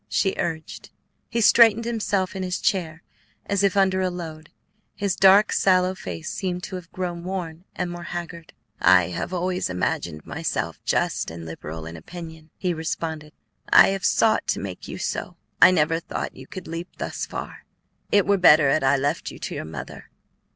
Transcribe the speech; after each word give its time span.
she 0.09 0.33
urged. 0.39 0.89
He 1.29 1.41
straightened 1.41 1.85
himself 1.85 2.35
in 2.35 2.41
his 2.41 2.59
chair 2.59 3.03
as 3.45 3.61
if 3.61 3.77
under 3.77 4.01
a 4.01 4.09
load. 4.09 4.49
His 4.95 5.15
dark, 5.15 5.51
sallow 5.51 5.93
face 5.93 6.27
seemed 6.31 6.63
to 6.63 6.75
have 6.77 6.91
grown 6.91 7.23
worn 7.23 7.65
and 7.75 7.91
more 7.91 8.01
haggard. 8.05 8.53
"I 8.79 9.09
have 9.09 9.31
always 9.31 9.69
imagined 9.69 10.25
myself 10.25 10.81
just 10.85 11.29
and 11.29 11.45
liberal 11.45 11.85
in 11.85 11.95
opinion," 11.95 12.49
he 12.57 12.73
responded; 12.73 13.31
"I 13.71 13.89
have 13.89 14.03
sought 14.03 14.47
to 14.47 14.59
make 14.59 14.87
you 14.87 14.97
so. 14.97 15.37
I 15.61 15.69
never 15.69 15.99
thought 15.99 16.35
you 16.35 16.47
could 16.47 16.67
leap 16.67 16.87
thus 16.97 17.27
far. 17.27 17.65
It 18.11 18.25
were 18.25 18.37
better 18.37 18.71
had 18.71 18.83
I 18.83 18.97
left 18.97 19.29
you 19.29 19.37
to 19.37 19.53
your 19.53 19.65
mother. 19.65 20.09